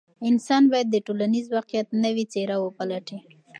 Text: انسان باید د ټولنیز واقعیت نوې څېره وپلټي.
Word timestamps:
انسان 0.29 0.63
باید 0.71 0.87
د 0.91 0.95
ټولنیز 1.05 1.45
واقعیت 1.55 1.87
نوې 2.03 2.25
څېره 2.33 2.55
وپلټي. 2.59 3.17